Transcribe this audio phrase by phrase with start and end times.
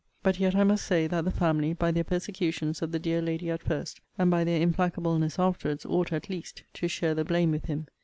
[0.23, 3.51] But yet I must say, that the family, by their persecutions of the dear lady
[3.51, 7.65] at first, and by their implacableness afterwards, ought, at least, to share the blame with
[7.65, 7.85] him.